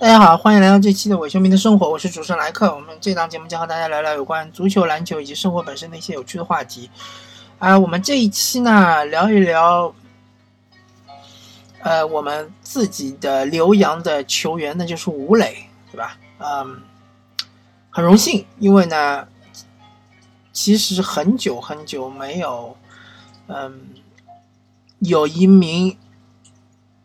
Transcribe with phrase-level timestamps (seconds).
[0.00, 2.72] 大家好，欢迎来到这期的伪球迷的生活，我是主持人莱克。
[2.72, 6.88] 我们这档节目将和大家聊聊有关足球、篮球以及生活本身的一些有趣的话题。
[7.58, 9.92] 啊，我们这一期呢，聊一聊，
[11.80, 16.16] 呃，我们自己的留洋的球员，那就是吴磊，对吧？
[16.38, 16.80] 嗯，
[17.90, 19.26] 很荣幸，因为呢，
[20.52, 22.76] 其实很久很久没有，
[23.48, 23.80] 嗯，
[25.00, 25.98] 有一名。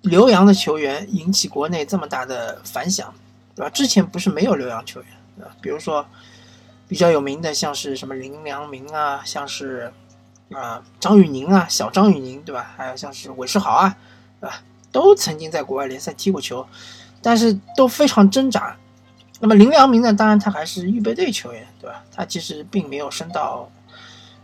[0.04, 3.14] 留洋的球员引起国内这么大的反响，
[3.56, 3.70] 对吧？
[3.70, 5.52] 之前不是没有留洋球员，对吧？
[5.62, 6.06] 比如说
[6.88, 9.92] 比较有名的，像是什么林良铭啊，像是
[10.52, 12.74] 啊张玉宁啊，小张玉宁，对吧？
[12.78, 13.98] 还有像是韦世豪啊，
[14.40, 14.62] 对吧？
[14.92, 16.68] 都曾经在国外联赛踢过球，
[17.22, 18.76] 但是都非常挣扎。
[19.40, 20.14] 那么林良铭呢？
[20.14, 22.04] 当然他还是预备队球员，对吧？
[22.16, 23.70] 他其实并没有升到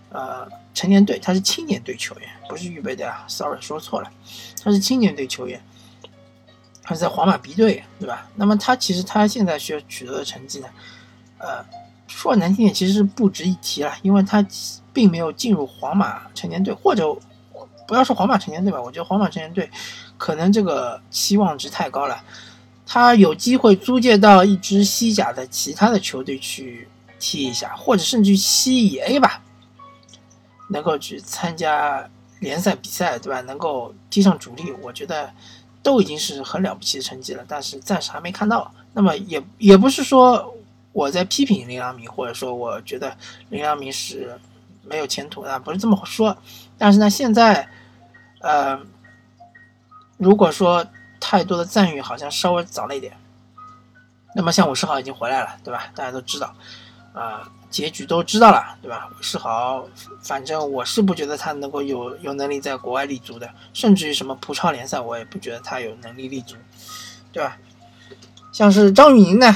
[0.09, 4.11] 呃成年队，他是青年队球员，不是预备队啊，sorry 说错了。
[4.63, 5.61] 他是青年队球员，
[6.81, 8.27] 他是在皇马 B 队，对吧？
[8.35, 10.67] 那么他其实他现在需要取得的成绩呢，
[11.37, 11.63] 呃，
[12.07, 14.45] 说难听点，其实是不值一提了，因为他
[14.91, 17.05] 并没有进入皇马成年队，或者
[17.87, 19.69] 不要说皇马成年队吧，我觉得皇马成年队
[20.17, 22.23] 可能这个期望值太高了。
[22.85, 26.87] 他有机会租借到一支西甲的其他的球队去
[27.19, 29.41] 踢一下，或者甚至西乙 A 吧，
[30.69, 32.09] 能够去参加。
[32.39, 33.41] 联赛比赛对吧？
[33.41, 35.29] 能够踢上主力，我觉得
[35.83, 37.43] 都已经是很了不起的成绩了。
[37.45, 38.73] 但是暂时还没看到。
[38.93, 40.55] 那么也也不是说
[40.93, 43.13] 我在批评林良铭，或者说我觉得
[43.49, 44.39] 林良铭是
[44.83, 46.37] 没有前途的，不是这么说。
[46.77, 47.67] 但是呢，现在
[48.39, 48.79] 呃，
[50.15, 50.87] 如果说
[51.19, 53.11] 太多的赞誉，好像稍微早了一点。
[54.33, 55.87] 那么像武十号已经回来了，对吧？
[55.93, 56.55] 大家都知道
[57.11, 57.51] 啊。
[57.69, 59.07] 结局都知道了，对吧？
[59.15, 59.87] 韦世豪，
[60.23, 66.55] 反正我是不觉得他能够有有能力在国外立足的，甚至于什么葡超联赛，我也不觉得他有能力立足，
[67.31, 67.57] 对吧？
[68.51, 69.55] 像是张玉宁呢，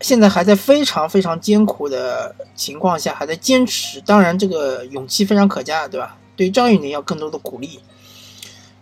[0.00, 6.16] 现在还在非常非常艰苦的情况下还在坚持，当然这个勇气非常可嘉，对吧？
[6.36, 7.80] 对张玉宁要更多的鼓励。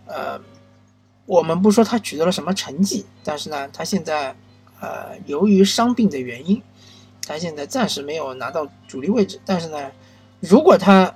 [0.06, 0.39] 呃，
[1.25, 4.37] 我们不说他取得了什么成绩，但是呢，他现在
[4.81, 6.62] 呃由于伤病的原因。
[7.28, 9.93] 他现在暂时没有拿到主力位置，但是呢，
[10.41, 11.15] 如果他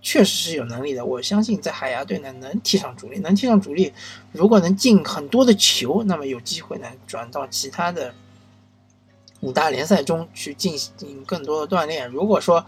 [0.00, 3.92] 确实是有能力的，我相信在海牙队呢能踢上主力，能踢上主力。
[4.32, 8.14] 如果能进很多的球，那么有机会呢转到其他的
[9.40, 12.08] 五大联赛中去进行更多的锻炼。
[12.08, 12.64] 如果说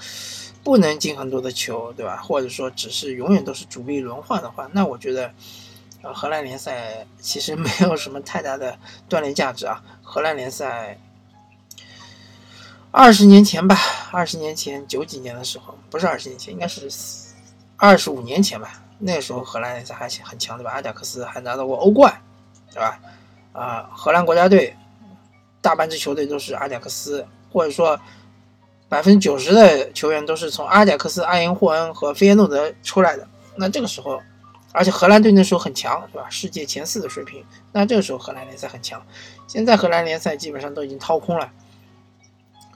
[0.62, 2.18] 不能进很多的球，对吧？
[2.18, 5.32] 或者说只是永远都是主力轮换的话，那我觉得，
[6.02, 8.78] 呃，荷兰联赛其实没有什么太大的
[9.08, 9.82] 锻炼价值啊。
[10.02, 10.98] 荷兰联赛。
[12.94, 13.74] 二十年前吧，
[14.10, 16.86] 二十年前九几年的时候，不是二十年前，应该是
[17.78, 18.82] 二十五年前吧。
[18.98, 20.70] 那时候荷兰联赛还很强，对吧？
[20.72, 22.14] 阿贾克斯还拿到过欧冠，
[22.70, 23.00] 对吧？
[23.52, 24.76] 啊，荷兰国家队
[25.62, 27.98] 大半支球队都是阿贾克斯，或者说
[28.90, 33.26] 百分之九十的球员都是从阿贾克斯、阿因霍恩和费耶诺德出来的。
[33.56, 34.20] 那这个时候，
[34.70, 36.26] 而且荷兰队那时候很强，是吧？
[36.28, 37.42] 世界前四的水平。
[37.72, 39.02] 那这个时候荷兰联赛很强。
[39.48, 41.50] 现在荷兰联赛基本上都已经掏空了。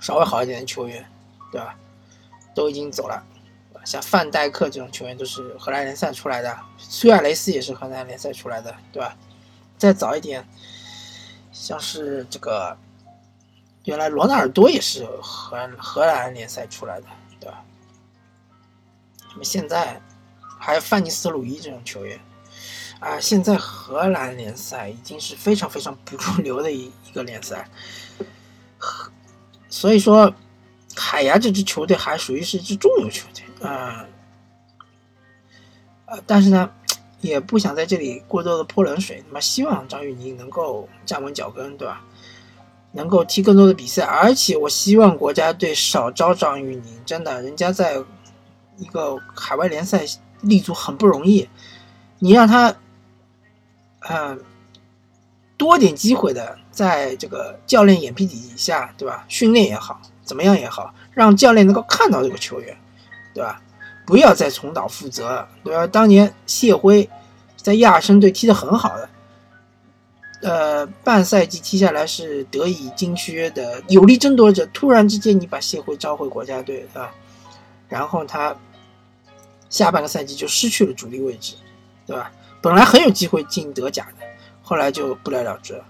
[0.07, 1.05] 稍微好一点的球员，
[1.51, 1.77] 对吧？
[2.55, 3.21] 都已经走了，
[3.85, 9.17] 像范戴克这种球员都是荷兰联赛出来的，苏亚雷斯也是荷兰联赛出来的，对吧？
[9.77, 10.47] 再早一点，
[11.51, 12.79] 像是这个，
[13.83, 17.07] 原来罗纳尔多也是荷荷兰联赛出来的，
[17.41, 17.65] 对吧？
[19.31, 20.01] 那么现在
[20.39, 22.21] 还有范尼斯鲁伊这种球员，
[23.01, 27.69] 啊，现在荷兰联赛已经是非常非常不入流的一一个联赛。
[29.77, 30.33] 所以说，
[30.95, 34.07] 海牙这支球队还属于是一支中游球队，啊，
[36.07, 36.71] 呃，但是呢，
[37.21, 39.23] 也不想在这里过多的泼冷水。
[39.29, 42.03] 那么，希望张玉宁能够站稳脚跟，对吧？
[42.93, 47.05] 能够踢更多的比赛，而且我希望国家队少招张玉宁。
[47.05, 48.03] 真的，人家在
[48.79, 50.07] 一个海外联赛
[50.41, 51.47] 立足很不容易，
[52.19, 52.75] 你让他，
[54.09, 54.41] 嗯。
[55.57, 59.25] 多点机会的，在这个教练眼皮底下，对吧？
[59.29, 62.77] 训练也好，怎么样也好，让教练能够看到这个球员，
[63.33, 63.63] 对吧？
[64.07, 65.87] 不要再重蹈覆辙，对吧？
[65.87, 67.09] 当年谢辉
[67.57, 69.09] 在亚申队踢得很好的，
[70.43, 74.65] 呃，半赛季踢下来是得以金靴的有力争夺者。
[74.67, 77.13] 突然之间，你把谢辉召回国家队，对吧？
[77.89, 78.55] 然后他
[79.71, 81.55] 下半个赛季就失去了主力位置，
[82.07, 82.31] 对吧？
[82.61, 84.26] 本来很有机会进德甲的。
[84.67, 85.85] 后来就不了了之了。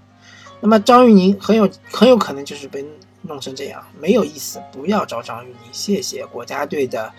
[0.61, 2.85] 那么张玉宁很有很有可能就是被
[3.23, 5.73] 弄成这样，没有意思，不要找张玉宁。
[5.73, 7.11] 谢谢国家队的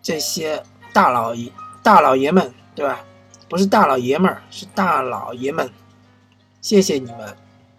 [0.00, 0.62] 这些
[0.94, 3.04] 大老爷大老爷们，对吧？
[3.50, 5.70] 不是大老爷们儿，是大老爷们。
[6.62, 7.36] 谢谢你们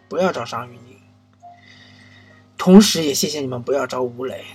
[0.08, 0.96] 不要找张玉宁。
[2.58, 4.46] 同时也谢谢你们不要找吴磊，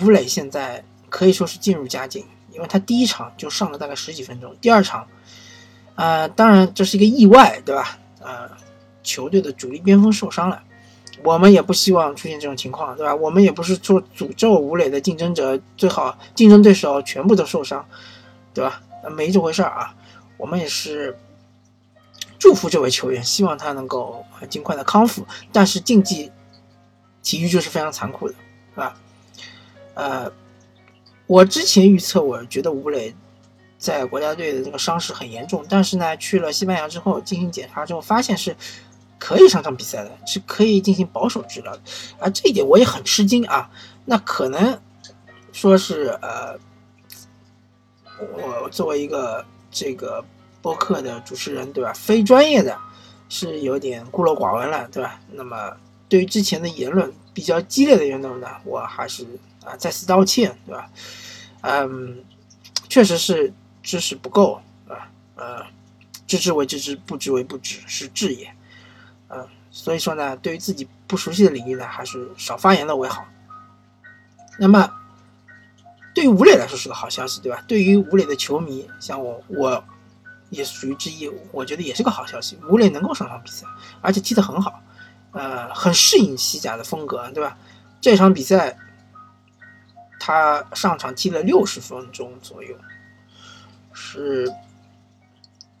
[0.00, 5.06] 吴磊现在可以说是进入佳境，因为他第一场就上了大概十几分钟，第二场，
[5.94, 7.98] 啊，当然这是一个意外，对吧？
[8.20, 8.50] 呃，
[9.02, 10.62] 球队的主力边锋受伤了，
[11.22, 13.14] 我们也不希望出现这种情况，对吧？
[13.14, 17.84] 我们也不是说诅咒吴磊的竞争者，最好竞争对手全部都受伤，
[18.52, 18.80] 对吧？
[19.16, 19.94] 没这回事儿啊，
[20.36, 21.16] 我们也是
[22.38, 26.30] 祝福这位球员，希望他能够尽快的康复，但是竞技。
[27.26, 28.34] 体育就是非常残酷的，
[28.74, 28.94] 是吧？
[29.94, 30.30] 呃，
[31.26, 33.14] 我之前预测，我觉得吴磊
[33.84, 38.56] 在国家队的这个伤势很严重，但是呢，去了西班牙之后进行检查之后，发现是
[39.18, 41.82] 可以上场比赛的，是可以进行保守治疗的。
[42.18, 43.70] 啊，这一点我也很吃惊啊。
[44.06, 44.80] 那可能
[45.52, 46.58] 说是呃，
[48.62, 50.24] 我作为一个这个
[50.62, 51.92] 播客的主持人，对吧？
[51.92, 52.74] 非专业的，
[53.28, 55.20] 是有点孤陋寡闻了，对吧？
[55.30, 55.76] 那么。
[56.06, 59.26] 对于之前的言论比较激烈的言论呢，我还是
[59.64, 60.88] 啊再次道歉，对吧？
[61.62, 62.22] 嗯，
[62.88, 63.52] 确实是
[63.84, 65.64] 知识不够啊，呃，
[66.26, 68.52] 知之为知之，不知为不知，是智也。
[69.28, 73.24] 嗯，所以说呢，对于自己不熟悉的领域呢，还是少发言的为好。
[74.58, 74.90] 那么，
[76.14, 77.62] 对于吴磊来说是个好消息，对吧？
[77.68, 79.84] 对于吴磊的球迷，像我，我
[80.48, 82.58] 也属于之一，我觉得也是个好消息。
[82.68, 83.66] 吴磊能够上场比赛，
[84.00, 84.82] 而且踢得很好。
[85.32, 87.56] 呃，很适应西甲的风格，对吧？
[88.00, 88.78] 这场比赛
[90.20, 92.76] 他上场踢了六十分钟左右，
[93.94, 94.52] 是，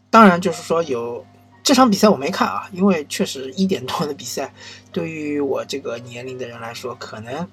[0.08, 1.26] 当然就是说有
[1.62, 4.54] 这场比赛我没看啊，因为确实一点多的比赛，
[4.90, 7.46] 对于我这个年龄的人来说，可能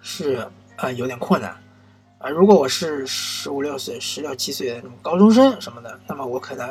[0.00, 0.46] 是
[0.76, 1.56] 呃有点困难
[2.18, 2.28] 啊。
[2.28, 6.68] 如果我是十五六岁、十六七岁的那种高中生什么的，那么我可能。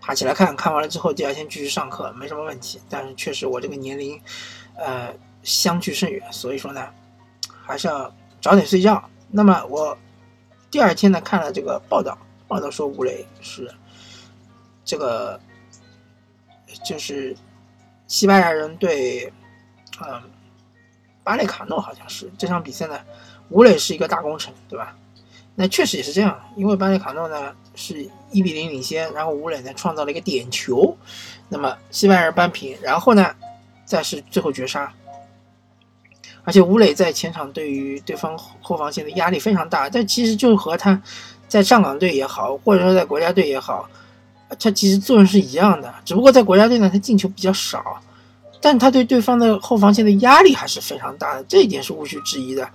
[0.00, 2.80] 爬起来看看完了之后，第二天继续上课，没什么问题。
[2.88, 4.18] 但是确实我这个年龄，
[4.74, 5.12] 呃，
[5.42, 6.88] 相距甚远，所以说呢，
[7.66, 8.10] 还是要
[8.40, 9.02] 早点睡觉。
[9.30, 9.98] 那么我
[10.70, 12.16] 第二天呢看了这个报道，
[12.46, 13.72] 报道说吴磊是
[14.84, 15.40] 这个
[16.84, 17.36] 就是
[18.06, 19.32] 西班牙人对，
[20.06, 20.22] 嗯，
[21.24, 23.00] 巴列卡诺好像是这场比赛呢，
[23.50, 24.96] 吴磊是一个大功臣，对吧？
[25.54, 30.96] 那确实也是这样，因为巴列卡诺呢是一比零领先，然后吴磊呢创造了一个点球，
[31.48, 33.34] 那么西班牙人扳平，然后呢
[33.84, 34.92] 再是最后绝杀，
[36.48, 40.98] 而且吴磊在前场对于对方后防线的压力非常大，但其实就和他
[41.46, 43.86] 在上港队也好，或者说在国家队也好，
[44.58, 48.00] 他其实作用是一样的，只不过在国家队呢他进球比较少，
[48.62, 52.66] 但他对对方的后防线的压力还是非常大的，这一点是毋需质疑的。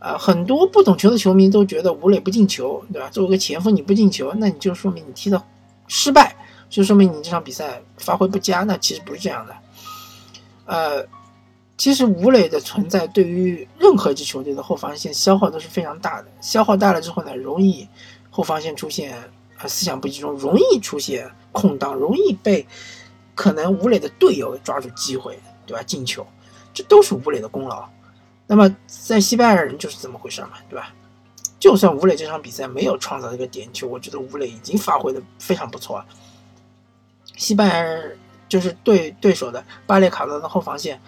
[0.00, 3.08] 啊，很多不懂球的球迷都觉得吴磊不进球，对吧？
[3.10, 5.40] 作为一个前锋你不进球，那你就说明你踢的
[5.86, 6.34] 失败，
[6.68, 8.64] 就说明你这场比赛发挥不佳。
[8.64, 9.54] 那其实不是这样的。
[10.66, 11.06] 呃，
[11.76, 16.28] 其实吴磊的存在对于任何一支球队的后防线消耗都是非常大的。
[16.40, 17.88] 消耗大了之后呢，容易
[18.30, 19.16] 后防线出现
[19.58, 22.66] 啊思想不集中，容易出现空档，容易被
[23.34, 25.82] 可能吴磊的队友抓住机会，对吧？
[25.82, 26.24] 进球，
[26.72, 27.88] 这都是吴磊的功劳。
[28.46, 30.94] 那么在西班牙人就是这么回事嘛，对吧？
[31.58, 36.06] 就算吴磊这场比赛没有创造这个点球，我觉得吴磊已经发挥的非常不错了。
[37.36, 41.00] 西班牙人就是对对手的巴列卡诺的后防线，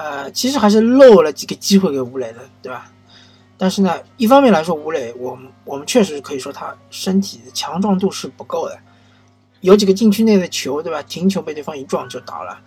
[0.00, 2.90] 呃，其实还是漏了几个机会给吴磊的，对吧？
[3.58, 8.78] 但是呢，一方面来说，吴磊，我们我们确实可以说他身体的强壮度是不够的，
[9.60, 11.02] 有几个禁区内的球，对吧？
[11.02, 12.58] 停球被对方一撞就倒了，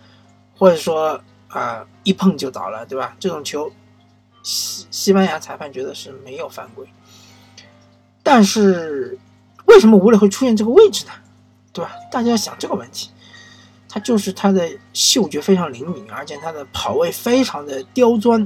[0.56, 3.16] 或者说啊一碰就倒了，对吧？
[3.18, 3.68] 这种球。
[4.44, 6.86] 西西班牙裁判觉得是没有犯规，
[8.22, 9.18] 但是
[9.64, 11.12] 为什么吴磊会出现这个位置呢？
[11.72, 11.90] 对吧？
[12.12, 13.08] 大家要想这个问题，
[13.94, 18.44] 他就是他的嗅觉非常灵敏，而且他的跑位非常的刁钻，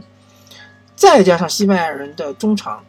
[0.94, 2.84] 再加上西班牙人的中场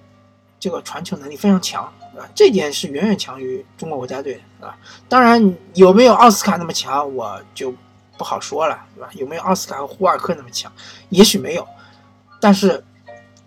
[0.60, 1.86] 这个传球能力非常强，
[2.18, 4.78] 啊，这点是远远强于中国国家队的，啊。
[5.08, 7.74] 当然有没有奥斯卡那么强，我就
[8.18, 9.10] 不好说了，对吧？
[9.14, 10.70] 有没有奥斯卡和胡尔克那么强？
[11.08, 11.66] 也许没有，
[12.42, 12.84] 但是。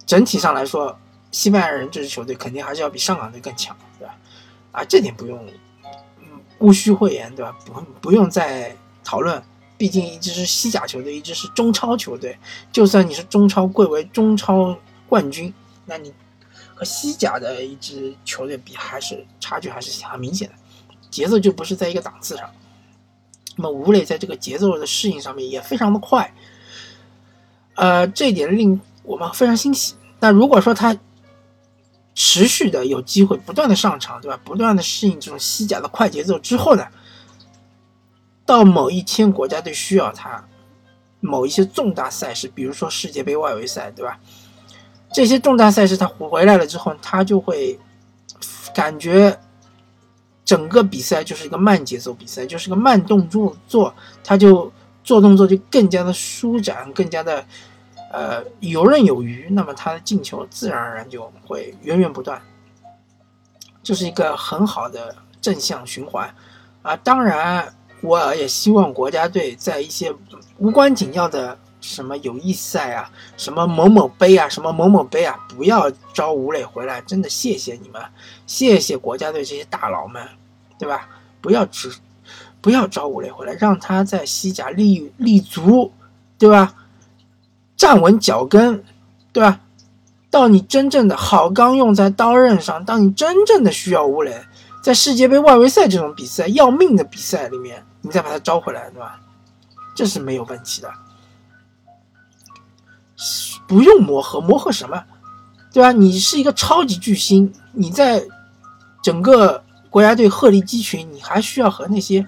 [0.04, 0.98] 整体上来说，
[1.30, 4.14] 西班牙人这支球队肯定还是要比上港队更强，对吧？
[4.72, 5.46] 啊，这点不用，
[6.18, 6.26] 嗯，
[6.58, 7.56] 毋需讳言，对吧？
[7.64, 9.42] 不不用再讨论，
[9.76, 12.38] 毕竟一支是西甲球队，一支是中超球队。
[12.72, 14.76] 就算你是中超贵为中超
[15.08, 15.52] 冠军，
[15.86, 16.12] 那你
[16.74, 20.54] 和西甲的一支球队比，还是差距还是很明显的，
[21.10, 22.48] 节奏就不是在一个档次上。
[23.56, 26.32] 那么吴磊在这个节奏的适应上面也非常的快，
[27.74, 28.80] 呃，这一点令。
[29.04, 29.96] 我们非常欣喜。
[30.20, 30.96] 那如果说他
[32.14, 34.38] 持续的有机会不断的上场，对吧？
[34.44, 36.86] 不断的适应这种西甲的快节奏之后呢？
[38.44, 40.44] 到某一天国家队需要他，
[41.20, 44.18] 某一些重大赛事，比如说世界杯外围赛，对吧？
[45.12, 47.78] 这些重大赛事他回来了之后，他就会
[48.74, 49.38] 感觉
[50.44, 53.94] 整个比赛就是一个慢节奏比赛，就是个慢动作做，
[54.24, 54.72] 他就
[55.04, 57.44] 做动作就更加的舒展，更加的
[58.10, 62.40] 呃游刃有余，那么他的进球自然而然就会源源不断，
[63.82, 66.34] 这是一个很好的正向循环
[66.82, 66.96] 啊！
[66.96, 70.14] 当然，我也希望国家队在一些
[70.58, 71.58] 无关紧要的。
[71.84, 78.00] 什么友谊赛啊，什么某某杯啊，什么某某杯啊，不要招吴磊回来，真的谢谢你们，
[78.46, 80.24] 谢谢国家队这些大佬们，
[80.78, 81.08] 对吧？
[81.40, 81.92] 不要只，
[82.60, 85.90] 不要招吴磊回来，让他在西甲立立足，
[86.38, 86.72] 对吧？
[87.76, 88.84] 站稳脚跟，
[89.32, 89.58] 对吧？
[90.30, 94.32] 到你真正的好钢用在刀刃上，当你真正的需要吴磊，
[94.84, 99.18] 在世界杯外围赛这种比赛要命的比赛里面，你再把他招回来，对吧？
[99.94, 100.92] 这是没有问题的。
[103.66, 105.02] 不用磨合，磨合什么？
[105.72, 105.92] 对吧？
[105.92, 108.22] 你是一个超级巨星，你在
[109.02, 112.26] 整个国家队鹤立鸡群，你还需要和那些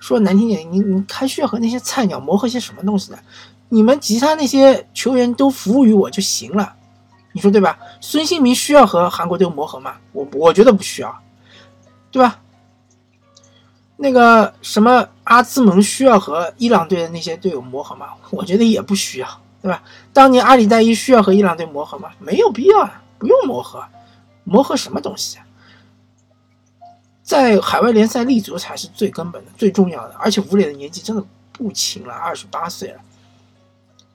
[0.00, 3.18] 说难听点，你你还需要和那些菜鸟磨合些什么东西呢？
[3.68, 6.74] 你们其他那些球员都服务于我就行了，
[7.32, 7.78] 你说对吧？
[8.00, 9.96] 孙兴民需要和韩国队磨合吗？
[10.12, 11.16] 我我觉得不需要，
[12.10, 12.40] 对吧？
[14.02, 18.08] 那个什么阿兹蒙需要和伊朗队的那些队友磨合吗？
[18.30, 19.28] 我觉得也不需要。
[19.62, 19.82] 对吧？
[20.10, 22.10] 当年阿里代伊需要和伊朗队磨合吗？
[22.18, 23.84] 没有必要啊，不用磨合，
[24.44, 25.44] 磨合什么东西啊？
[27.22, 30.14] 在海外联赛立足才是最根本的、最重要的。
[30.18, 33.00] 而且吴磊的年纪真的不轻了，二十八岁了，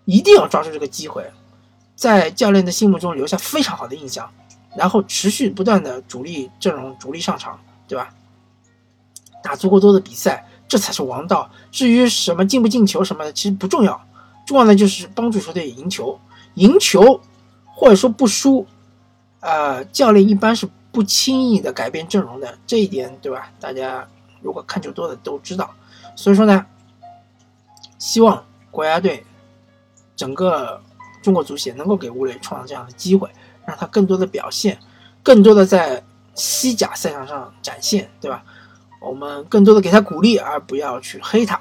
[0.05, 1.23] 一定要抓住这个机会，
[1.95, 4.27] 在教练的心目中留下非常好的印象，
[4.75, 8.11] 然后持续不断的主力阵容、主力上场，对吧？
[9.45, 11.47] 打足够多的比赛，这才是王道。
[11.71, 14.03] 至于什么进不进球什么的，其实不重要。
[14.47, 16.19] 重要的就是帮助球队赢球，
[16.55, 17.21] 赢球
[17.67, 18.65] 或者说不输，
[19.41, 23.51] 呃，教练一般是不轻易的改变阵容的，这一点对吧？
[23.59, 24.07] 大家
[24.41, 25.69] 如果看球多的都知道。
[26.15, 26.65] 所以说呢，
[27.99, 29.23] 希望国家队
[30.15, 30.81] 整个
[31.21, 33.29] 中国足协能够给吴磊创造这样的机会，
[33.63, 34.79] 让他更多的表现，
[35.21, 38.43] 更多的在西甲赛场上展现，对吧？
[39.05, 41.59] 我们更多的给他鼓励，而不要去黑他，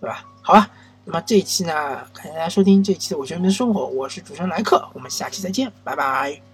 [0.00, 0.24] 对吧？
[0.42, 0.68] 好吧。
[1.04, 1.72] 那么这一期呢，
[2.12, 6.49] 感谢大家收听这一期的《我学你的生活》，我是主持人莱克，我们下期再见，拜拜。